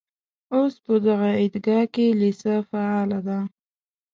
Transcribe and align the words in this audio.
اوس 0.53 0.73
په 0.85 0.93
دغه 1.07 1.29
عیدګاه 1.39 1.85
کې 1.93 2.05
لېسه 2.19 2.53
فعاله 2.69 3.19
ده. 3.27 3.39